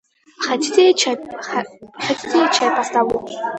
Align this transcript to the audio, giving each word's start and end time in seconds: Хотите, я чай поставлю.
Хотите, 0.45 0.87
я 2.43 2.47
чай 2.49 2.75
поставлю. 2.75 3.19